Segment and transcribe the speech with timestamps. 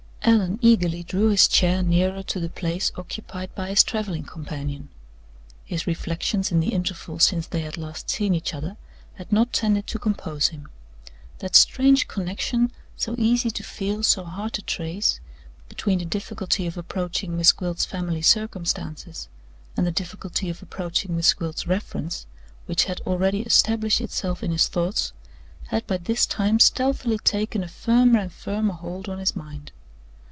[0.23, 4.89] Allan eagerly drew his chair nearer to the place occupied by his traveling companion.
[5.65, 8.77] His reflections in the interval since they had last seen each other
[9.15, 10.67] had not tended to compose him.
[11.39, 15.19] That strange connection, so easy to feel, so hard to trace,
[15.67, 19.27] between the difficulty of approaching Miss Gwilt's family circumstances
[19.75, 22.27] and the difficulty of approaching Miss Gwilt's reference,
[22.67, 25.13] which had already established itself in his thoughts,
[25.69, 29.71] had by this time stealthily taken a firmer and firmer hold on his mind.